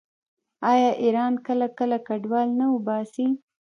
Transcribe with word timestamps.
آیا 0.71 0.89
ایران 1.03 1.33
کله 1.47 1.67
کله 1.77 1.97
کډوال 2.07 2.49
نه 2.59 2.65
وباسي؟ 2.73 3.27